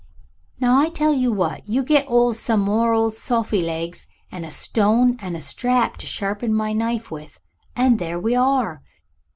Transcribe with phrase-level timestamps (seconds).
[0.59, 4.43] "Now I tell you what, you get 'old of some more old sofy legs and
[4.43, 7.39] a stone and a strap to sharpen my knife with.
[7.75, 8.81] And there we are.